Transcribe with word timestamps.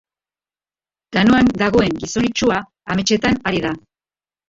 Kanoan 1.17 1.53
dagoen 1.63 2.01
gizon 2.07 2.29
itsua 2.33 2.59
ametsetan 2.97 3.43
ari 3.53 3.67
da. 3.71 3.79